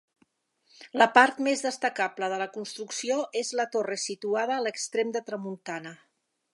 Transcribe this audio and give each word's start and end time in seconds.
La 1.01 1.07
part 1.17 1.41
més 1.47 1.61
destacable 1.65 2.31
de 2.35 2.41
la 2.43 2.49
construcció 2.57 3.21
és 3.45 3.53
la 3.61 3.69
torre 3.77 4.01
situada 4.07 4.57
a 4.57 4.67
l'extrem 4.69 5.17
de 5.19 5.27
tramuntana. 5.31 5.99